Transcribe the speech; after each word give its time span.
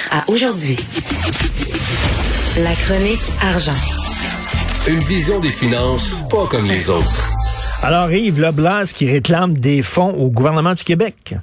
D'hier 0.00 0.08
à 0.10 0.30
aujourd'hui. 0.30 0.76
La 2.62 2.74
chronique 2.74 3.30
argent. 3.42 3.78
Une 4.88 4.98
vision 5.00 5.40
des 5.40 5.50
finances 5.50 6.20
pas 6.30 6.46
comme 6.50 6.66
les 6.66 6.90
autres. 6.90 7.30
Alors 7.82 8.10
Yves 8.10 8.40
Leblas 8.40 8.92
qui 8.94 9.10
réclame 9.10 9.54
des 9.54 9.82
fonds 9.82 10.12
au 10.12 10.30
gouvernement 10.30 10.74
du 10.74 10.84
Québec. 10.84 11.34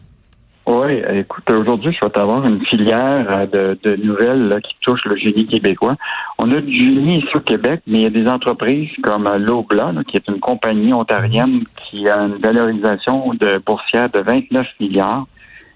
Oui, 0.66 1.02
écoute, 1.14 1.50
aujourd'hui, 1.50 1.94
je 1.94 2.06
vais 2.06 2.12
t'avoir 2.12 2.46
une 2.46 2.64
filière 2.66 3.26
euh, 3.54 3.76
de, 3.84 3.96
nouvelles 4.04 4.60
qui 4.64 4.76
touche 4.82 5.00
le 5.06 5.16
génie 5.16 5.48
québécois. 5.48 5.96
On 6.38 6.52
a 6.52 6.60
du 6.60 6.84
génie 6.84 7.20
ici 7.20 7.30
au 7.36 7.40
Québec, 7.40 7.82
mais 7.88 8.00
il 8.00 8.04
y 8.04 8.06
a 8.06 8.10
des 8.10 8.28
entreprises 8.28 8.90
comme 9.02 9.28
euh, 9.28 9.38
Lobla, 9.38 9.94
qui 10.10 10.18
est 10.18 10.28
une 10.28 10.42
compagnie 10.42 10.94
ontarienne 10.94 11.64
qui 11.84 12.10
a 12.10 12.18
une 12.18 12.38
valorisation 12.38 13.34
de 13.40 13.62
boursière 13.66 14.10
de 14.10 14.20
29 14.20 14.68
milliards 14.82 15.26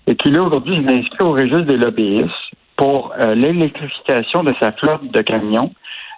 et 0.08 0.16
qui, 0.18 0.30
là, 0.30 0.44
aujourd'hui, 0.44 0.76
est 0.76 0.92
inscrit 0.92 1.24
au 1.24 1.32
registre 1.32 1.62
des 1.62 1.78
lobbyistes 1.78 2.52
pour 2.82 3.14
euh, 3.20 3.36
l'électrification 3.36 4.44
de 4.44 4.56
sa 4.60 4.72
flotte 4.72 5.04
de 5.12 5.22
camions 5.22 5.72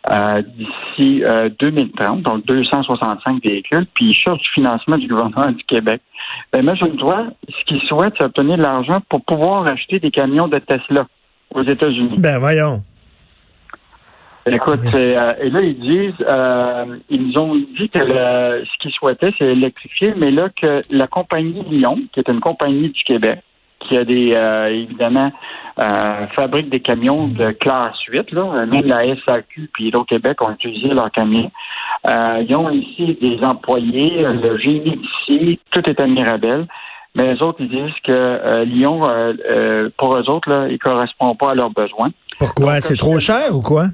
euh, 0.09 0.41
d'ici 0.41 1.21
2030, 1.59 2.19
euh, 2.19 2.21
donc 2.21 2.45
265 2.45 3.43
véhicules, 3.43 3.85
puis 3.93 4.05
il 4.05 4.13
cherche 4.13 4.39
du 4.39 4.49
financement 4.51 4.95
du 4.95 5.09
gouvernement 5.09 5.51
du 5.51 5.63
Québec. 5.65 6.01
Ben, 6.53 6.61
imagine-toi, 6.61 7.25
ce 7.49 7.65
qu'il 7.65 7.81
souhaite, 7.81 8.13
c'est 8.17 8.23
obtenir 8.23 8.55
de 8.55 8.61
l'argent 8.61 8.99
pour 9.09 9.25
pouvoir 9.25 9.67
acheter 9.67 9.99
des 9.99 10.09
camions 10.09 10.47
de 10.47 10.57
Tesla 10.59 11.05
aux 11.53 11.63
États-Unis. 11.63 12.15
Ben 12.17 12.37
voyons. 12.37 12.81
Écoute, 14.45 14.79
euh, 14.93 15.33
et 15.41 15.49
là, 15.49 15.59
ils 15.61 15.79
disent, 15.79 16.25
ils 17.09 17.27
nous 17.27 17.37
ont 17.41 17.55
dit 17.55 17.89
que 17.89 17.99
ce 17.99 18.77
qu'ils 18.79 18.91
souhaitaient, 18.91 19.33
c'est 19.37 19.47
électrifier, 19.47 20.13
mais 20.15 20.31
là, 20.31 20.47
que 20.49 20.79
la 20.91 21.07
compagnie 21.07 21.61
Lyon, 21.69 21.97
qui 22.13 22.21
est 22.21 22.29
une 22.29 22.39
compagnie 22.39 22.87
du 22.87 23.03
Québec, 23.03 23.39
qui 23.87 23.97
a 23.97 24.03
des, 24.03 24.31
évidemment, 24.71 25.31
euh, 25.79 26.27
fabriquent 26.35 26.69
des 26.69 26.81
camions 26.81 27.27
de 27.27 27.51
classe 27.51 27.97
8. 28.07 28.31
Là. 28.31 28.65
Même 28.67 28.85
la 28.85 29.15
SAQ 29.25 29.69
puis 29.73 29.87
Hydro-Québec 29.87 30.41
ont 30.41 30.51
utilisé 30.51 30.89
leurs 30.89 31.11
camions. 31.11 31.51
Euh, 32.07 32.43
ils 32.47 32.55
ont 32.55 32.69
ici 32.69 33.17
des 33.19 33.39
employés, 33.43 34.21
le 34.21 34.57
génie 34.57 35.01
ici, 35.01 35.59
tout 35.71 35.89
est 35.89 35.99
à 35.99 36.05
Mirabel. 36.05 36.67
Mais 37.15 37.33
les 37.33 37.41
autres, 37.41 37.59
ils 37.61 37.69
disent 37.69 37.99
que 38.03 38.11
euh, 38.11 38.65
Lyon, 38.65 39.01
euh, 39.07 39.89
pour 39.97 40.15
eux 40.15 40.29
autres, 40.29 40.49
là, 40.49 40.67
il 40.69 40.77
correspond 40.79 41.35
pas 41.35 41.51
à 41.51 41.55
leurs 41.55 41.69
besoins. 41.71 42.09
Pourquoi? 42.39 42.81
C'est 42.81 42.97
trop 42.97 43.19
cher 43.19 43.55
ou 43.55 43.61
quoi? 43.61 43.87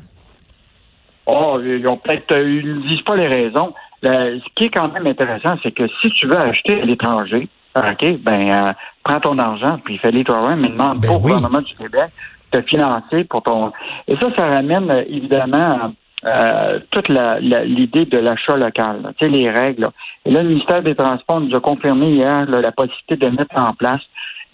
Oh, 1.26 1.60
ils 1.64 1.86
ont 1.88 1.98
peut-être, 1.98 2.36
ils 2.38 2.76
ne 2.76 2.88
disent 2.88 3.04
pas 3.04 3.16
les 3.16 3.28
raisons. 3.28 3.74
ce 4.04 4.42
qui 4.56 4.66
est 4.66 4.70
quand 4.70 4.92
même 4.92 5.06
intéressant, 5.06 5.56
c'est 5.62 5.72
que 5.72 5.88
si 6.02 6.10
tu 6.12 6.28
veux 6.28 6.38
acheter 6.38 6.82
à 6.82 6.86
l'étranger, 6.86 7.48
OK, 7.76 8.18
ben, 8.20 8.52
euh, 8.52 8.74
prends 9.04 9.20
ton 9.20 9.38
argent, 9.38 9.80
puis 9.84 9.98
fais-les 9.98 10.24
toi-même, 10.24 10.62
mais 10.62 10.70
demande 10.70 11.00
ben 11.00 11.12
au 11.12 11.20
gouvernement 11.20 11.62
du 11.62 11.74
Québec 11.76 12.10
de 12.52 12.62
financer 12.62 13.24
pour 13.26 13.44
ton. 13.44 13.72
Et 14.08 14.16
ça, 14.18 14.28
ça 14.36 14.48
ramène 14.48 14.90
euh, 14.90 15.04
évidemment 15.08 15.94
euh, 16.26 16.80
toute 16.92 17.10
l'idée 17.10 18.06
de 18.06 18.18
l'achat 18.18 18.58
local, 18.58 19.14
tu 19.18 19.26
sais, 19.26 19.32
les 19.32 19.50
règles. 19.50 19.88
Et 20.26 20.32
là, 20.32 20.42
le 20.44 20.50
ministère 20.50 20.82
des 20.82 20.96
Transports 20.96 21.40
nous 21.40 21.56
a 21.56 21.60
confirmé 21.60 22.12
hier 22.12 22.46
la 22.48 22.72
possibilité 22.72 23.16
de 23.16 23.28
mettre 23.28 23.56
en 23.56 23.74
place 23.74 24.02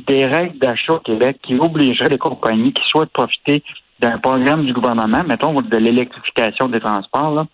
des 0.08 0.26
règles 0.26 0.60
d'achat 0.60 0.94
au 0.94 1.00
Québec 1.00 1.38
qui 1.42 1.56
obligeraient 1.56 2.10
les 2.10 2.18
compagnies 2.18 2.74
qui 2.74 2.84
souhaitent 2.90 3.14
profiter 3.14 3.64
d'un 4.00 4.18
programme 4.20 4.66
du 4.66 4.74
gouvernement, 4.74 5.24
mettons 5.24 5.54
de 5.54 5.78
l'électrification 5.78 6.68
des 6.68 6.82
transports, 6.82 7.46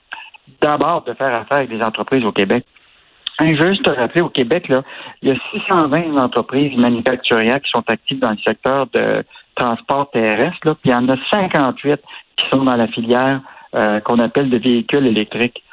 d'abord 0.60 1.04
de 1.04 1.14
faire 1.14 1.34
affaire 1.34 1.60
avec 1.60 1.70
des 1.70 1.84
entreprises 1.84 2.26
au 2.26 2.32
Québec. 2.32 2.66
Je 3.50 3.62
veux 3.62 3.72
juste 3.72 3.84
te 3.84 3.92
rappeler, 3.92 4.22
au 4.22 4.30
Québec, 4.30 4.68
là, 4.68 4.84
il 5.22 5.30
y 5.30 5.32
a 5.32 5.36
620 5.52 6.18
entreprises 6.18 6.78
manufacturières 6.78 7.62
qui 7.62 7.70
sont 7.72 7.84
actives 7.88 8.20
dans 8.20 8.32
le 8.32 8.38
secteur 8.46 8.86
de 8.94 9.24
transport 9.56 10.10
terrestre, 10.12 10.60
là, 10.64 10.76
puis 10.76 10.86
il 10.86 10.92
y 10.92 10.96
en 10.96 11.08
a 11.10 11.16
58 11.32 12.00
qui 12.38 12.46
sont 12.52 12.64
dans 12.64 12.76
la 12.76 12.88
filière 12.88 13.42
euh, 13.76 14.00
qu'on 14.02 14.20
appelle 14.20 14.50
de 14.50 14.58
véhicules 14.58 15.08
électriques. 15.08 15.64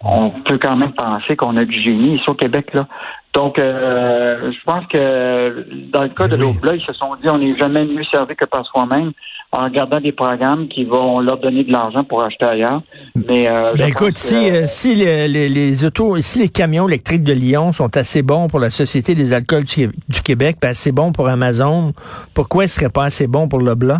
On 0.00 0.30
peut 0.30 0.58
quand 0.58 0.76
même 0.76 0.92
penser 0.92 1.36
qu'on 1.36 1.56
a 1.56 1.64
du 1.64 1.80
génie 1.80 2.16
ici 2.16 2.24
au 2.28 2.34
Québec, 2.34 2.74
là. 2.74 2.86
Donc, 3.34 3.58
euh, 3.58 4.52
je 4.52 4.64
pense 4.64 4.86
que 4.86 5.66
dans 5.92 6.04
le 6.04 6.08
cas 6.10 6.28
de 6.28 6.36
oui. 6.36 6.54
ils 6.74 6.84
se 6.86 6.92
sont 6.92 7.16
dit 7.20 7.28
on 7.28 7.38
n'est 7.38 7.56
jamais 7.56 7.84
mieux 7.84 8.04
servi 8.04 8.36
que 8.36 8.44
par 8.44 8.64
soi-même 8.64 9.10
en 9.50 9.64
regardant 9.64 10.00
des 10.00 10.12
programmes 10.12 10.68
qui 10.68 10.84
vont 10.84 11.18
leur 11.18 11.38
donner 11.38 11.64
de 11.64 11.72
l'argent 11.72 12.04
pour 12.04 12.22
acheter 12.22 12.44
ailleurs. 12.44 12.82
Mais 13.28 13.48
euh, 13.48 13.74
ben 13.76 13.88
écoute, 13.88 14.18
si, 14.18 14.50
euh, 14.50 14.64
si 14.66 14.94
les, 14.94 15.28
les, 15.28 15.84
autos, 15.84 16.16
si 16.18 16.38
les 16.38 16.48
camions 16.48 16.88
électriques 16.88 17.24
de 17.24 17.32
Lyon 17.32 17.72
sont 17.72 17.96
assez 17.96 18.22
bons 18.22 18.46
pour 18.48 18.60
la 18.60 18.70
Société 18.70 19.16
des 19.16 19.32
alcools 19.32 19.64
du, 19.64 20.22
Québec, 20.24 20.56
pas 20.60 20.68
assez 20.68 20.92
bons 20.92 21.10
pour 21.10 21.28
Amazon, 21.28 21.92
pourquoi 22.34 22.64
ils 22.64 22.68
seraient 22.68 22.90
pas 22.90 23.04
assez 23.04 23.26
bons 23.26 23.48
pour 23.48 23.60
le 23.60 23.74
Blanc? 23.74 23.98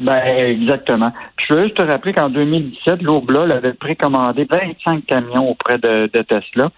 Ben, 0.00 0.20
exactement. 0.26 1.12
je 1.48 1.54
veux 1.54 1.64
juste 1.64 1.76
te 1.76 1.82
rappeler 1.82 2.12
qu'en 2.12 2.28
2017, 2.28 3.02
l'Obla 3.02 3.56
avait 3.56 3.74
précommandé 3.74 4.46
25 4.50 5.04
camions 5.06 5.50
auprès 5.50 5.78
de 5.78 6.06
Tesla. 6.06 6.70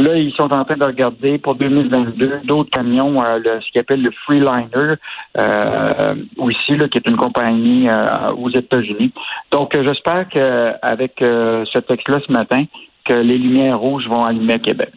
Là, 0.00 0.16
ils 0.16 0.32
sont 0.32 0.50
en 0.52 0.64
train 0.64 0.76
de 0.76 0.84
regarder 0.84 1.36
pour 1.38 1.56
2022 1.56 2.40
d'autres 2.44 2.70
camions, 2.70 3.22
euh, 3.22 3.38
ce 3.60 3.70
qu'ils 3.70 3.80
appellent 3.80 4.02
le 4.02 4.10
Freeliner, 4.24 4.94
euh, 5.38 6.14
aussi, 6.38 6.76
là, 6.76 6.88
qui 6.88 6.98
est 6.98 7.06
une 7.06 7.16
compagnie 7.16 7.86
euh, 7.90 8.32
aux 8.32 8.48
États-Unis. 8.48 9.12
Donc, 9.52 9.76
j'espère 9.76 10.26
qu'avec 10.28 11.12
ce 11.18 11.78
texte-là 11.80 12.20
ce 12.26 12.32
matin, 12.32 12.62
que 13.04 13.12
les 13.12 13.36
lumières 13.36 13.78
rouges 13.78 14.06
vont 14.08 14.24
allumer 14.24 14.54
à 14.54 14.58
Québec. 14.58 14.92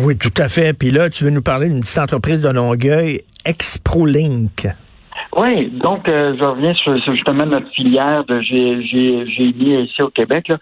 Oui, 0.00 0.18
tout 0.18 0.34
à 0.36 0.48
fait. 0.48 0.76
Puis 0.76 0.90
là, 0.90 1.08
tu 1.08 1.24
veux 1.24 1.30
nous 1.30 1.42
parler 1.42 1.68
d'une 1.68 1.80
petite 1.80 1.98
entreprise 1.98 2.42
de 2.42 2.48
Longueuil, 2.48 3.20
ExproLink. 3.46 4.66
Oui, 5.36 5.70
donc 5.70 6.02
je 6.06 6.44
reviens 6.44 6.74
sur, 6.74 6.96
justement 7.12 7.46
notre 7.46 7.68
filière 7.70 8.24
de 8.24 8.40
GMI 8.40 9.84
ici 9.84 10.02
au 10.02 10.10
Québec. 10.10 10.48
Là 10.48 10.58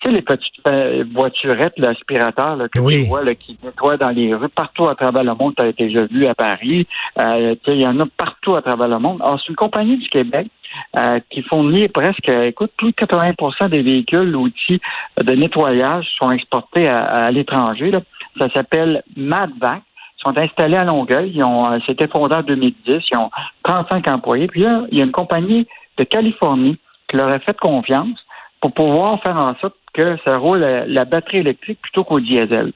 tu 0.00 0.08
sais, 0.08 0.14
les 0.14 0.22
petites 0.22 0.68
euh, 0.68 1.04
voiturettes, 1.14 1.78
l'aspirateur 1.78 2.58
que 2.70 2.80
tu 2.80 3.06
vois, 3.06 3.24
là, 3.24 3.34
qui 3.34 3.58
nettoient 3.62 3.96
dans 3.96 4.10
les 4.10 4.34
rues 4.34 4.48
partout 4.48 4.88
à 4.88 4.94
travers 4.94 5.24
le 5.24 5.34
monde, 5.34 5.54
tu 5.56 5.64
as 5.64 5.72
déjà 5.72 6.04
vu 6.06 6.26
à 6.26 6.34
Paris. 6.34 6.86
Euh, 7.18 7.54
il 7.66 7.80
y 7.80 7.86
en 7.86 7.98
a 8.00 8.04
partout 8.16 8.56
à 8.56 8.62
travers 8.62 8.88
le 8.88 8.98
monde. 8.98 9.20
Alors, 9.22 9.40
c'est 9.40 9.48
une 9.48 9.56
compagnie 9.56 9.96
du 9.96 10.08
Québec 10.08 10.48
euh, 10.96 11.20
qui 11.30 11.42
fournit 11.42 11.88
presque, 11.88 12.28
écoute, 12.28 12.72
plus 12.76 12.88
de 12.88 12.96
80% 12.96 13.68
des 13.70 13.82
véhicules 13.82 14.34
outils 14.36 14.80
de 15.22 15.32
nettoyage 15.32 16.06
sont 16.20 16.30
exportés 16.30 16.88
à, 16.88 17.30
l'étranger. 17.30 17.90
Ça 18.38 18.48
s'appelle 18.54 19.02
Madvac. 19.16 19.82
Ils 20.18 20.22
sont 20.22 20.40
installés 20.40 20.76
à 20.76 20.84
Longueuil. 20.84 21.32
Ils 21.34 21.44
ont, 21.44 21.70
euh, 21.70 21.78
c'était 21.86 22.08
fondé 22.08 22.34
en 22.34 22.42
2010. 22.42 23.02
Ils 23.12 23.16
ont 23.18 23.30
35 23.62 24.08
employés. 24.08 24.46
Puis 24.48 24.62
là, 24.62 24.82
il 24.90 24.98
y 24.98 25.00
a 25.00 25.04
une 25.04 25.12
compagnie 25.12 25.66
de 25.98 26.04
Californie 26.04 26.78
qui 27.08 27.16
leur 27.16 27.28
a 27.28 27.38
fait 27.38 27.56
confiance 27.58 28.18
pour 28.70 28.86
pouvoir 28.86 29.20
faire 29.22 29.36
en 29.36 29.54
sorte 29.56 29.76
que 29.92 30.16
ça 30.26 30.36
roule 30.36 30.60
la 30.60 31.04
batterie 31.04 31.38
électrique 31.38 31.80
plutôt 31.80 32.04
qu'au 32.04 32.20
diesel. 32.20 32.72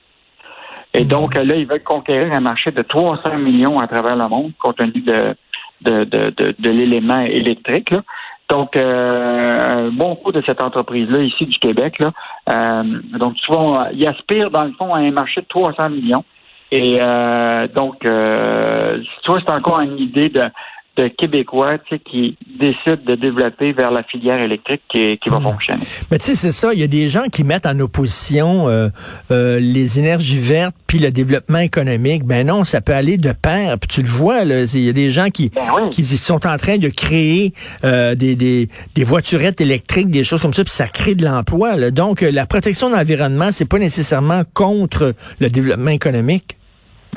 Et 0.94 1.04
donc, 1.04 1.36
là, 1.36 1.54
ils 1.54 1.66
veulent 1.66 1.82
conquérir 1.82 2.32
un 2.32 2.40
marché 2.40 2.70
de 2.72 2.82
300 2.82 3.38
millions 3.38 3.78
à 3.78 3.86
travers 3.86 4.16
le 4.16 4.26
monde, 4.28 4.52
compte 4.58 4.76
tenu 4.76 5.00
de, 5.02 5.34
de, 5.82 6.04
de, 6.04 6.54
de, 6.58 6.70
l'élément 6.70 7.20
électrique. 7.20 7.94
Donc, 8.48 8.76
euh, 8.76 9.58
un 9.60 9.90
bon 9.90 10.16
coup 10.16 10.32
de 10.32 10.42
cette 10.44 10.62
entreprise-là, 10.62 11.22
ici 11.22 11.46
du 11.46 11.58
Québec. 11.58 12.00
Là. 12.00 12.10
Euh, 12.50 12.82
donc, 13.18 13.38
souvent, 13.38 13.86
ils 13.92 14.06
aspirent, 14.06 14.50
dans 14.50 14.64
le 14.64 14.72
fond, 14.72 14.92
à 14.92 14.98
un 14.98 15.12
marché 15.12 15.42
de 15.42 15.46
300 15.46 15.90
millions. 15.90 16.24
Et 16.72 16.98
euh, 17.00 17.66
donc, 17.68 18.04
euh, 18.04 18.98
tu 19.22 19.30
vois, 19.30 19.40
c'est 19.44 19.52
encore 19.52 19.80
une 19.80 19.98
idée 19.98 20.28
de 20.28 20.42
de 20.96 21.08
Québécois 21.08 21.78
qui 22.04 22.36
décident 22.58 23.02
de 23.06 23.14
développer 23.14 23.72
vers 23.72 23.90
la 23.90 24.02
filière 24.02 24.42
électrique 24.42 24.82
qui, 24.88 25.18
va 25.26 25.38
hmm. 25.38 25.42
fonctionner. 25.42 25.82
Mais 26.10 26.18
tu 26.18 26.26
sais, 26.26 26.34
c'est 26.34 26.52
ça. 26.52 26.72
Il 26.72 26.80
y 26.80 26.82
a 26.82 26.88
des 26.88 27.08
gens 27.08 27.24
qui 27.32 27.44
mettent 27.44 27.66
en 27.66 27.78
opposition 27.78 28.68
euh, 28.68 28.88
euh, 29.30 29.58
les 29.60 29.98
énergies 29.98 30.38
vertes 30.38 30.74
puis 30.86 30.98
le 30.98 31.10
développement 31.10 31.58
économique. 31.58 32.24
Ben 32.24 32.46
non, 32.46 32.64
ça 32.64 32.80
peut 32.80 32.94
aller 32.94 33.16
de 33.16 33.32
pair. 33.32 33.78
Puis 33.78 33.88
tu 33.88 34.02
le 34.02 34.08
vois, 34.08 34.44
là, 34.44 34.64
il 34.64 34.80
y 34.80 34.88
a 34.88 34.92
des 34.92 35.10
gens 35.10 35.30
qui, 35.30 35.50
ben 35.50 35.88
qui 35.90 36.04
sont 36.04 36.46
en 36.46 36.56
train 36.56 36.78
de 36.78 36.88
créer 36.88 37.54
euh, 37.84 38.14
des, 38.14 38.34
des, 38.34 38.68
des 38.94 39.04
voiturettes 39.04 39.60
électriques, 39.60 40.10
des 40.10 40.24
choses 40.24 40.42
comme 40.42 40.54
ça, 40.54 40.64
puis 40.64 40.72
ça 40.72 40.88
crée 40.88 41.14
de 41.14 41.24
l'emploi. 41.24 41.90
Donc, 41.90 42.20
la 42.20 42.46
protection 42.46 42.90
de 42.90 42.96
l'environnement, 42.96 43.50
c'est 43.52 43.68
pas 43.68 43.78
nécessairement 43.78 44.42
contre 44.54 45.14
le 45.38 45.48
développement 45.48 45.90
économique. 45.90 46.56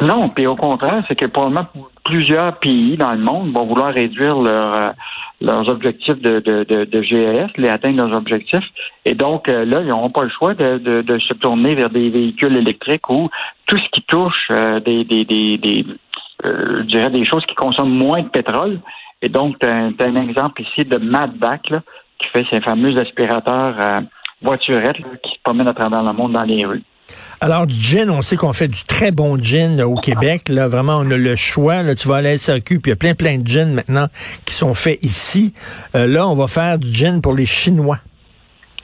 Non, 0.02 0.30
puis 0.30 0.48
au 0.48 0.56
contraire, 0.56 1.04
c'est 1.08 1.16
que 1.16 1.28
probablement 1.28 1.68
plusieurs 2.04 2.58
pays 2.60 2.98
dans 2.98 3.12
le 3.12 3.20
monde 3.20 3.54
vont 3.54 3.66
vouloir 3.66 3.94
réduire 3.94 4.38
euh, 4.38 4.92
leurs 5.40 5.70
objectifs 5.70 6.20
de, 6.20 6.40
de, 6.40 6.64
de, 6.64 7.02
GES, 7.02 7.52
les 7.58 7.70
atteindre 7.70 8.06
leurs 8.06 8.18
objectifs. 8.18 8.66
Et 9.06 9.14
donc, 9.14 9.48
euh, 9.48 9.66
là, 9.66 9.82
ils 9.82 9.88
n'auront 9.88 10.10
pas 10.10 10.24
le 10.24 10.30
choix 10.30 10.54
de, 10.56 11.02
de, 11.02 11.20
se 11.20 11.34
tourner 11.36 11.76
vers 11.76 11.90
des 11.90 12.10
véhicules 12.10 12.58
électriques 12.58 13.10
ou 13.10 13.30
tout 13.68 13.78
ce 13.78 13.90
qui 13.92 14.02
touche 14.02 14.48
euh, 14.52 14.80
des, 14.80 15.04
des, 15.04 15.26
des, 15.26 15.58
des 15.58 15.86
je 16.44 16.82
dirais 16.84 17.10
des 17.10 17.26
choses 17.26 17.46
qui 17.46 17.56
consomment 17.56 17.96
moins 17.96 18.22
de 18.22 18.28
pétrole. 18.28 18.80
Et 19.22 19.30
donc, 19.30 19.60
tu 19.60 19.68
as, 19.68 19.72
un 19.72 20.16
exemple 20.16 20.62
ici 20.62 20.84
de 20.84 20.98
Madback, 20.98 21.72
qui 22.20 22.28
fait 22.34 22.46
ces 22.52 22.60
fameux 22.60 22.98
aspirateurs 23.00 24.02
voiturettes 24.42 24.98
qui 25.24 25.32
se 25.32 25.40
promènent 25.42 25.70
à 25.70 25.74
travers 25.74 26.04
le 26.04 26.12
monde 26.12 26.34
dans 26.34 26.44
les 26.44 26.66
rues. 26.66 26.84
Alors, 27.42 27.68
du 27.68 27.76
gin, 27.76 28.10
on 28.10 28.22
sait 28.22 28.38
qu'on 28.38 28.54
fait 28.54 28.70
du 28.70 28.84
très 28.86 29.12
bon 29.12 29.38
gin 29.38 29.82
au 29.82 29.96
Québec. 29.96 30.48
Là, 30.48 30.68
vraiment, 30.70 31.00
on 31.00 31.12
a 31.12 31.18
le 31.18 31.36
choix. 31.36 31.84
Là, 31.84 31.94
tu 31.94 32.08
vas 32.08 32.18
à 32.18 32.22
la 32.22 32.38
SAQ, 32.38 32.80
puis 32.80 32.90
il 32.90 32.90
y 32.90 32.94
a 32.94 32.96
plein, 32.96 33.16
plein 33.16 33.38
de 33.38 33.46
gins 33.46 33.66
maintenant 33.66 34.08
qui 34.46 34.54
sont 34.54 34.74
faits 34.74 35.04
ici. 35.04 35.54
Euh, 35.96 36.08
là, 36.08 36.28
on 36.28 36.36
va 36.36 36.48
faire 36.48 36.78
du 36.80 36.94
gin 36.94 37.22
pour 37.22 37.34
les 37.34 37.46
Chinois. 37.46 38.00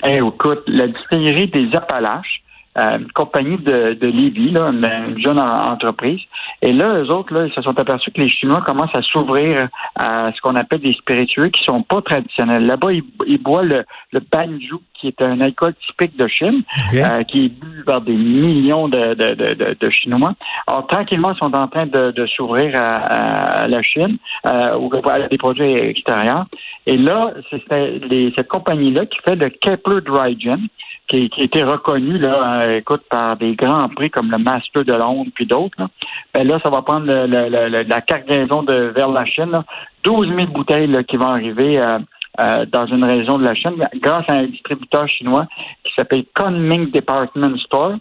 Eh, 0.05 0.17
écoute, 0.17 0.63
la 0.67 0.87
distillerie 0.87 1.47
des 1.47 1.69
Appalaches, 1.73 2.41
une 2.79 3.11
compagnie 3.11 3.57
de, 3.57 3.93
de 3.93 4.07
Lévis, 4.07 4.51
là, 4.51 4.69
une, 4.69 5.19
jeune 5.21 5.39
entreprise. 5.39 6.21
Et 6.61 6.71
là, 6.71 7.01
eux 7.01 7.11
autres, 7.11 7.33
là, 7.33 7.45
ils 7.45 7.53
se 7.53 7.61
sont 7.61 7.77
aperçus 7.77 8.11
que 8.11 8.21
les 8.21 8.29
Chinois 8.29 8.61
commencent 8.61 8.95
à 8.95 9.01
s'ouvrir 9.01 9.67
à 9.95 10.31
ce 10.33 10.41
qu'on 10.41 10.55
appelle 10.55 10.81
des 10.81 10.93
spiritueux 10.93 11.49
qui 11.49 11.63
sont 11.63 11.83
pas 11.83 12.01
traditionnels. 12.01 12.65
Là-bas, 12.65 12.93
ils, 12.93 13.37
boivent 13.37 13.65
le, 13.65 13.85
le 14.11 14.21
banju, 14.31 14.75
qui 14.99 15.07
est 15.07 15.21
un 15.21 15.39
alcool 15.41 15.73
typique 15.87 16.17
de 16.17 16.27
Chine, 16.27 16.63
euh, 16.93 17.23
qui 17.23 17.45
est 17.45 17.49
bu 17.49 17.83
par 17.85 18.01
des 18.01 18.15
millions 18.15 18.87
de, 18.87 19.13
de, 19.13 19.33
de, 19.33 19.77
de, 19.79 19.89
Chinois. 19.89 20.33
Alors, 20.67 20.87
tranquillement, 20.87 21.31
ils 21.33 21.37
sont 21.37 21.55
en 21.55 21.67
train 21.67 21.85
de, 21.85 22.11
de 22.11 22.25
s'ouvrir 22.27 22.73
à, 22.75 23.67
la 23.67 23.81
Chine 23.81 24.17
euh, 24.45 24.77
ou 24.77 24.91
à 25.09 25.27
des 25.27 25.37
produits 25.37 25.73
extérieurs. 25.73 26.45
Et 26.85 26.97
là, 26.97 27.33
c'est 27.49 27.61
cette 27.69 28.47
compagnie-là 28.47 29.05
qui 29.05 29.19
fait 29.19 29.35
le 29.35 29.49
Kepler 29.49 30.01
Dry 30.01 30.39
Gin, 30.39 30.67
qui, 31.07 31.29
qui 31.29 31.41
a 31.41 31.43
été 31.43 31.63
reconnu 31.63 32.17
là, 32.19 32.61
euh, 32.61 32.68
écoute, 32.77 33.03
par 33.09 33.35
des 33.37 33.55
grands 33.55 33.89
prix 33.89 34.09
comme 34.09 34.31
le 34.31 34.37
Master 34.37 34.83
de 34.83 34.93
Londres 34.93 35.31
puis 35.33 35.45
d'autres. 35.45 35.75
Là. 35.77 35.87
Ben 36.33 36.47
là, 36.47 36.59
ça 36.63 36.69
va 36.69 36.81
prendre 36.81 37.07
la 37.07 38.01
cargaison 38.01 38.63
de 38.63 38.91
vers 38.95 39.09
la 39.09 39.25
Chine. 39.25 39.51
Là. 39.51 39.63
12 40.03 40.27
000 40.27 40.47
bouteilles 40.47 40.87
là, 40.87 41.03
qui 41.03 41.17
vont 41.17 41.29
arriver 41.29 41.79
euh, 41.79 41.99
euh, 42.39 42.65
dans 42.65 42.85
une 42.87 43.03
région 43.03 43.37
de 43.37 43.43
la 43.43 43.55
Chine 43.55 43.75
grâce 43.95 44.25
à 44.29 44.33
un 44.33 44.45
distributeur 44.45 45.07
chinois 45.07 45.47
qui 45.83 45.93
s'appelle 45.95 46.25
Kunming 46.33 46.91
Department 46.91 47.57
Store. 47.57 47.95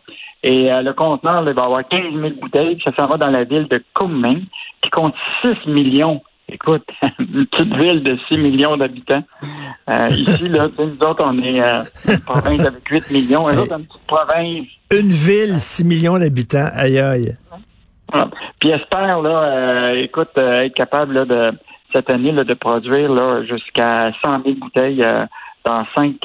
Et 0.45 0.69
le 0.71 0.93
conteneur 0.93 1.43
il 1.49 1.53
va 1.55 1.65
avoir 1.65 1.89
15 1.89 2.01
000 2.15 2.35
bouteilles. 2.41 2.79
Ça 2.85 2.93
s'en 2.97 3.09
va 3.09 3.17
dans 3.17 3.31
la 3.31 3.43
ville 3.43 3.67
de 3.69 3.83
Kunming, 3.95 4.45
qui 4.81 4.91
compte 4.91 5.15
6 5.43 5.67
millions 5.67 6.23
Écoute, 6.51 6.85
une 7.19 7.47
petite 7.47 7.77
ville 7.77 8.03
de 8.03 8.19
6 8.29 8.39
millions 8.39 8.77
d'habitants. 8.77 9.23
Euh, 9.91 10.09
ici, 10.09 10.49
là, 10.49 10.69
nous 10.79 11.07
autres, 11.07 11.23
on 11.25 11.39
est 11.43 11.61
euh, 11.61 11.83
une 12.07 12.21
province 12.21 12.61
avec 12.61 12.89
8 12.89 13.11
millions. 13.11 13.49
Eux 13.49 13.59
autres, 13.59 13.79
une 13.79 13.85
petite 13.85 14.07
province. 14.07 14.67
Une 14.91 15.09
ville, 15.09 15.59
6 15.59 15.85
millions 15.85 16.19
d'habitants. 16.19 16.69
Aïe, 16.75 16.99
aïe. 16.99 17.37
Puis 18.59 18.71
espère, 18.71 19.21
là, 19.21 19.43
euh, 19.43 20.03
écoute, 20.03 20.31
euh, 20.39 20.63
être 20.63 20.75
capable 20.75 21.15
là, 21.15 21.25
de 21.27 21.59
cette 21.93 22.11
année 22.11 22.33
là, 22.33 22.45
de 22.45 22.55
produire 22.55 23.13
là, 23.13 23.45
jusqu'à 23.45 24.13
100 24.25 24.43
000 24.45 24.55
bouteilles 24.57 25.05
dans 25.65 25.83
cinq 25.95 26.17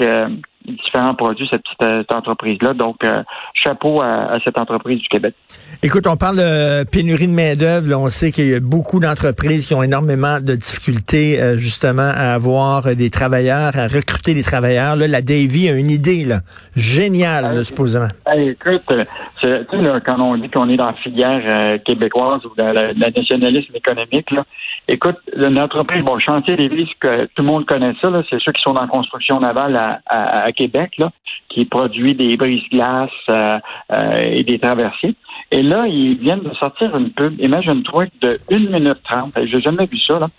différents 0.65 1.15
produits, 1.15 1.47
cette 1.51 1.63
petite 1.63 1.83
euh, 1.83 2.15
entreprise-là. 2.15 2.73
Donc, 2.73 3.03
euh, 3.03 3.23
chapeau 3.53 4.01
à, 4.01 4.33
cette 4.43 4.57
entreprise 4.57 4.97
du 4.97 5.07
Québec. 5.07 5.35
Écoute, 5.81 6.07
on 6.07 6.17
parle 6.17 6.37
de 6.37 6.83
pénurie 6.85 7.27
de 7.27 7.33
main-d'œuvre. 7.33 7.95
On 7.95 8.09
sait 8.09 8.31
qu'il 8.31 8.47
y 8.47 8.53
a 8.53 8.59
beaucoup 8.59 8.99
d'entreprises 8.99 9.67
qui 9.67 9.73
ont 9.73 9.83
énormément 9.83 10.39
de 10.39 10.55
difficultés 10.55 11.41
euh, 11.41 11.57
justement 11.57 12.11
à 12.15 12.33
avoir 12.33 12.95
des 12.95 13.09
travailleurs, 13.09 13.77
à 13.77 13.87
recruter 13.87 14.33
des 14.33 14.43
travailleurs. 14.43 14.95
Là, 14.95 15.07
la 15.07 15.21
Davy 15.21 15.69
a 15.69 15.73
une 15.73 15.91
idée 15.91 16.25
là, 16.25 16.39
géniale, 16.75 17.63
supposément. 17.63 18.07
écoute, 18.35 18.83
tu 18.87 19.47
sais, 19.47 19.65
quand 20.05 20.19
on 20.19 20.37
dit 20.37 20.49
qu'on 20.49 20.69
est 20.69 20.77
dans 20.77 20.87
la 20.87 20.93
filière 20.93 21.81
québécoise 21.83 22.45
ou 22.45 22.51
dans 22.57 22.71
le 22.71 22.93
nationalisme 22.93 23.75
économique, 23.75 24.31
là, 24.31 24.43
écoute, 24.87 25.17
l'entreprise, 25.35 26.03
bon, 26.03 26.19
Chantier 26.19 26.55
Lévis, 26.55 26.89
que 26.99 27.25
tout 27.25 27.41
le 27.41 27.43
monde 27.43 27.65
connaît 27.65 27.93
ça, 28.01 28.09
c'est 28.29 28.39
ceux 28.39 28.51
qui 28.51 28.61
sont 28.61 28.73
dans 28.73 28.81
la 28.81 28.87
construction 28.87 29.39
navale 29.39 29.75
à, 29.75 30.01
à 30.05 30.51
Québec, 30.53 30.93
là, 30.97 31.11
qui 31.49 31.65
produit 31.65 32.13
des 32.15 32.37
brises-glaces 32.37 33.09
euh, 33.29 33.57
euh, 33.91 34.17
et 34.17 34.43
des 34.43 34.59
traversiers. 34.59 35.15
Et 35.51 35.61
là, 35.61 35.85
ils 35.87 36.17
viennent 36.17 36.41
de 36.41 36.53
sortir 36.55 36.95
une 36.95 37.11
pub, 37.11 37.39
imagine-toi, 37.39 38.05
de 38.21 38.39
1 38.51 38.59
minute 38.79 38.99
30. 39.03 39.33
J'ai 39.43 39.61
jamais 39.61 39.85
vu 39.85 39.99
ça, 39.99 40.19
là 40.19 40.29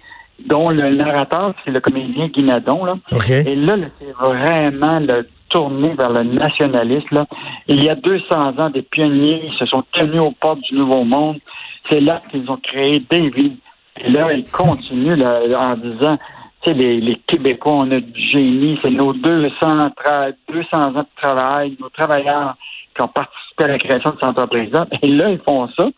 dont 0.47 0.69
le 0.69 0.91
narrateur, 0.91 1.55
c'est 1.65 1.71
le 1.71 1.81
comédien 1.81 2.27
Guinadon. 2.27 2.85
Là. 2.85 2.97
Et 3.29 3.55
là, 3.55 3.77
c'est 4.01 4.13
vraiment 4.13 4.99
le 4.99 5.29
tourné 5.49 5.95
vers 5.97 6.13
le 6.13 6.25
nationalisme. 6.25 7.25
Il 7.69 7.83
y 7.83 7.89
a 7.89 7.95
200 7.95 8.59
ans, 8.59 8.71
des 8.71 8.83
pionniers 8.83 9.49
se 9.59 9.67
sont 9.67 9.85
tenus 9.93 10.21
aux 10.21 10.33
portes 10.33 10.61
du 10.69 10.75
Nouveau 10.75 11.05
Monde. 11.05 11.39
C'est 11.89 12.01
là 12.01 12.23
qu'ils 12.31 12.51
ont 12.51 12.57
créé 12.57 13.03
des 13.11 13.31
villes. 13.31 13.57
Et 14.05 14.11
là, 14.11 14.33
ils 14.33 14.51
continuent 14.51 15.23
en 15.23 15.77
disant 15.77 16.19
les, 16.73 17.21
Québécois, 17.27 17.75
on 17.75 17.91
a 17.91 18.01
du 18.01 18.21
génie, 18.27 18.79
c'est 18.83 18.91
nos 18.91 19.13
200, 19.13 19.51
200 20.49 20.77
ans 20.77 20.91
de 20.93 21.23
travail, 21.23 21.77
nos 21.81 21.89
travailleurs 21.91 22.57
qui 22.95 23.03
ont 23.03 23.09
participé 23.09 23.65
à 23.65 23.69
la 23.69 23.79
création 23.79 24.11
de 24.11 24.17
cette 24.21 24.29
entreprise-là. 24.29 24.87
Et 25.03 25.09
là, 25.09 25.31
ils 25.31 25.41
font 25.41 25.69
ça 25.77 25.89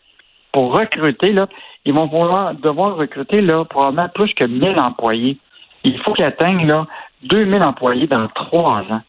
pour 0.51 0.77
recruter, 0.77 1.31
là, 1.33 1.47
ils 1.85 1.93
vont 1.93 2.07
pouvoir, 2.07 2.53
devoir 2.55 2.95
recruter, 2.95 3.41
là, 3.41 3.63
probablement 3.65 4.09
plus 4.09 4.33
que 4.33 4.45
1000 4.45 4.79
employés. 4.79 5.37
Il 5.83 5.97
faut 6.01 6.13
qu'ils 6.13 6.25
atteignent, 6.25 6.67
là, 6.67 6.87
2000 7.23 7.61
employés 7.63 8.07
dans 8.07 8.27
trois 8.29 8.81
ans. 8.89 9.01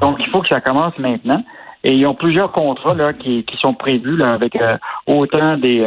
Donc, 0.00 0.16
il 0.20 0.28
faut 0.30 0.42
que 0.42 0.48
ça 0.48 0.60
commence 0.60 0.98
maintenant. 0.98 1.42
Et 1.82 1.94
ils 1.94 2.06
ont 2.06 2.14
plusieurs 2.14 2.52
contrats, 2.52 2.94
là, 2.94 3.12
qui, 3.12 3.44
sont 3.60 3.74
prévus, 3.74 4.16
là, 4.16 4.30
avec 4.30 4.60
euh, 4.60 4.76
autant 5.06 5.56
des, 5.56 5.86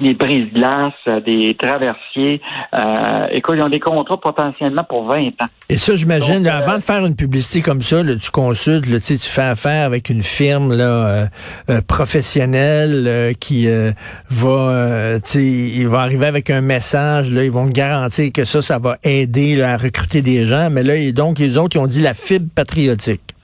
des 0.00 0.14
brises-glaces, 0.14 0.92
euh, 1.06 1.20
des 1.20 1.54
traversiers. 1.54 2.40
Euh, 2.74 3.26
écoute, 3.32 3.54
ils 3.56 3.62
ont 3.62 3.68
des 3.68 3.80
contrats 3.80 4.18
potentiellement 4.18 4.84
pour 4.84 5.06
20 5.08 5.28
ans. 5.42 5.46
Et 5.68 5.78
ça, 5.78 5.94
j'imagine, 5.94 6.46
euh, 6.46 6.52
avant 6.52 6.76
de 6.76 6.82
faire 6.82 7.04
une 7.04 7.16
publicité 7.16 7.60
comme 7.62 7.82
ça, 7.82 8.02
là, 8.02 8.14
tu 8.16 8.30
consultes, 8.30 8.86
là, 8.86 8.98
tu 9.00 9.16
fais 9.18 9.42
affaire 9.42 9.86
avec 9.86 10.10
une 10.10 10.22
firme 10.22 10.76
là, 10.76 11.28
euh, 11.68 11.80
professionnelle 11.86 13.34
qui 13.38 13.68
va, 14.30 15.18
il 15.34 15.88
va 15.88 16.00
arriver 16.00 16.26
avec 16.26 16.50
un 16.50 16.60
message, 16.60 17.30
là, 17.30 17.44
ils 17.44 17.50
vont 17.50 17.66
te 17.66 17.72
garantir 17.72 18.32
que 18.32 18.44
ça, 18.44 18.62
ça 18.62 18.78
va 18.78 18.98
aider 19.02 19.62
à 19.62 19.76
recruter 19.76 20.22
des 20.22 20.44
gens. 20.44 20.70
Mais 20.70 20.82
là, 20.82 20.94
donc, 21.12 21.38
les 21.38 21.56
autres, 21.56 21.76
ils 21.76 21.80
ont 21.80 21.86
dit 21.86 22.00
la 22.00 22.14
fibre 22.14 22.48
patriotique. 22.54 23.34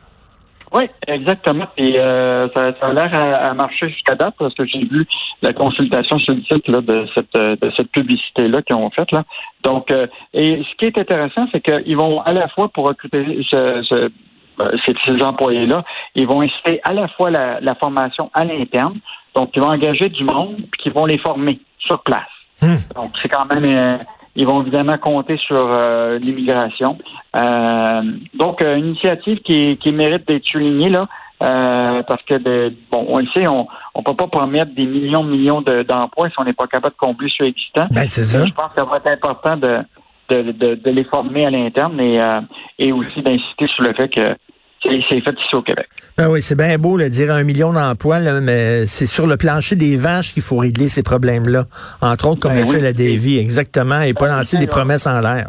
Oui, 0.72 0.84
exactement. 1.06 1.66
Et 1.76 1.98
euh, 1.98 2.48
ça, 2.54 2.72
a 2.80 2.92
l'air 2.92 3.10
à, 3.14 3.54
marcher 3.54 3.88
jusqu'à 3.88 4.14
date 4.14 4.34
parce 4.38 4.54
que 4.54 4.66
j'ai 4.66 4.84
vu 4.84 5.06
la 5.42 5.52
consultation 5.52 6.18
sur 6.18 6.34
le 6.34 6.42
site 6.42 6.68
là, 6.68 6.80
de 6.80 7.06
cette 7.14 7.34
de 7.34 7.72
cette 7.76 7.90
publicité-là 7.92 8.62
qu'ils 8.62 8.76
ont 8.76 8.90
faite. 8.90 9.12
Là. 9.12 9.24
Donc, 9.62 9.90
euh, 9.90 10.06
et 10.34 10.62
ce 10.68 10.76
qui 10.76 10.86
est 10.86 10.98
intéressant, 10.98 11.46
c'est 11.52 11.60
qu'ils 11.60 11.96
vont 11.96 12.20
à 12.22 12.32
la 12.32 12.48
fois 12.48 12.68
pour 12.68 12.88
recruter 12.88 13.24
ce, 13.48 14.10
euh, 14.60 14.76
ces, 14.86 15.22
employés-là, 15.22 15.84
ils 16.14 16.26
vont 16.26 16.40
inciter 16.40 16.80
à 16.84 16.92
la 16.92 17.08
fois 17.08 17.30
la, 17.30 17.74
formation 17.76 18.30
à 18.34 18.44
l'interne, 18.44 18.98
donc 19.34 19.50
ils 19.54 19.62
vont 19.62 19.68
engager 19.68 20.08
du 20.08 20.24
monde, 20.24 20.56
puis 20.72 20.82
qu'ils 20.82 20.92
vont 20.92 21.06
les 21.06 21.18
former 21.18 21.60
sur 21.78 22.02
place. 22.02 22.22
Hmm. 22.62 22.76
Donc, 22.94 23.12
c'est 23.22 23.28
quand 23.28 23.44
même 23.54 23.98
ils 24.36 24.46
vont 24.46 24.60
évidemment 24.60 24.98
compter 24.98 25.38
sur 25.38 25.70
euh, 25.74 26.18
l'immigration. 26.18 26.98
Euh, 27.34 28.02
donc, 28.34 28.62
euh, 28.62 28.76
une 28.76 28.88
initiative 28.88 29.38
qui, 29.40 29.76
qui 29.78 29.92
mérite 29.92 30.28
d'être 30.28 30.44
soulignée 30.44 30.90
là, 30.90 31.08
parce 31.38 32.22
que 32.22 32.68
bon, 32.90 33.06
on 33.08 33.18
le 33.18 33.26
sait, 33.34 33.46
on 33.48 33.66
ne 33.96 34.02
peut 34.02 34.14
pas 34.14 34.26
promettre 34.26 34.74
des 34.74 34.86
millions, 34.86 35.22
millions 35.22 35.62
d'emplois 35.62 36.28
si 36.28 36.34
on 36.38 36.44
n'est 36.44 36.54
pas 36.54 36.66
capable 36.66 36.94
de 36.94 36.98
combler 36.98 37.28
ceux 37.36 37.46
existants. 37.46 37.86
Ben, 37.90 38.06
c'est 38.06 38.24
ça. 38.24 38.44
Je 38.44 38.52
pense 38.52 38.72
que 38.74 38.80
ça 38.80 38.84
va 38.84 38.96
être 38.96 39.10
important 39.10 39.56
de, 39.56 39.80
de, 40.30 40.74
de, 40.74 40.90
les 40.90 41.04
former 41.04 41.44
à 41.44 41.50
l'interne 41.50 42.00
et, 42.00 42.20
et 42.78 42.92
aussi 42.92 43.20
d'insister 43.20 43.66
sur 43.68 43.84
le 43.84 43.92
fait 43.92 44.08
que 44.08 44.34
c'est 44.82 45.00
fait 45.00 45.18
ici 45.18 45.54
au 45.54 45.62
Québec. 45.62 45.86
Ben 46.16 46.28
oui, 46.28 46.42
c'est 46.42 46.56
bien 46.56 46.76
beau 46.78 46.98
de 46.98 47.08
dire 47.08 47.32
un 47.32 47.44
million 47.44 47.72
d'emplois, 47.72 48.20
mais 48.40 48.86
c'est 48.86 49.06
sur 49.06 49.26
le 49.26 49.36
plancher 49.36 49.76
des 49.76 49.96
vaches 49.96 50.32
qu'il 50.32 50.42
faut 50.42 50.58
régler 50.58 50.88
ces 50.88 51.02
problèmes-là. 51.02 51.64
Entre 52.00 52.28
autres, 52.28 52.40
comme 52.40 52.54
ben 52.54 52.64
le 52.64 52.66
fait 52.66 52.80
la 52.80 52.92
Davy, 52.92 53.38
exactement, 53.38 54.00
et 54.00 54.14
pas 54.14 54.28
lancer 54.28 54.58
des 54.58 54.66
promesses 54.66 55.06
en 55.06 55.20
l'air. 55.20 55.48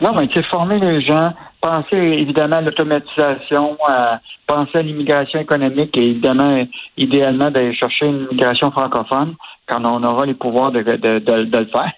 Non, 0.00 0.14
mais 0.14 0.28
c'est 0.32 0.46
former 0.46 0.78
les 0.78 1.00
gens, 1.00 1.32
penser 1.60 1.96
évidemment 1.96 2.56
à 2.56 2.60
l'automatisation, 2.60 3.76
à 3.86 4.20
penser 4.46 4.78
à 4.78 4.82
l'immigration 4.82 5.40
économique 5.40 5.96
et 5.96 6.10
évidemment, 6.10 6.64
idéalement, 6.96 7.50
d'aller 7.50 7.74
chercher 7.74 8.06
une 8.06 8.26
immigration 8.30 8.70
francophone 8.70 9.34
quand 9.66 9.84
on 9.84 10.02
aura 10.04 10.24
les 10.24 10.34
pouvoirs 10.34 10.72
de, 10.72 10.82
de, 10.82 11.18
de, 11.18 11.58
le 11.58 11.66
faire. 11.66 11.92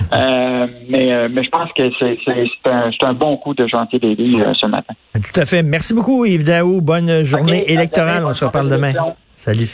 Euh, 0.12 0.66
mais, 0.88 1.12
euh, 1.12 1.28
mais 1.30 1.44
je 1.44 1.50
pense 1.50 1.70
que 1.72 1.82
c'est 1.98 2.70
un, 2.70 2.90
un, 3.02 3.12
bon 3.12 3.36
coup 3.36 3.54
de 3.54 3.66
gentil 3.66 3.98
Daily 3.98 4.40
euh, 4.40 4.52
ce 4.54 4.66
matin. 4.66 4.94
Tout 5.14 5.40
à 5.40 5.44
fait. 5.44 5.62
Merci 5.62 5.94
beaucoup, 5.94 6.24
Yves 6.24 6.44
Daou. 6.44 6.80
Bonne 6.80 7.24
journée 7.24 7.70
électorale. 7.70 8.24
On 8.24 8.34
se 8.34 8.44
reparle 8.44 8.68
demain. 8.68 8.92
Salut. 9.36 9.68